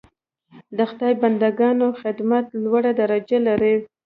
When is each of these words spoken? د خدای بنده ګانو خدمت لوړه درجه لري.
د 0.77 0.79
خدای 0.89 1.13
بنده 1.21 1.49
ګانو 1.59 1.87
خدمت 2.01 2.45
لوړه 2.63 2.91
درجه 3.01 3.37
لري. 3.47 3.75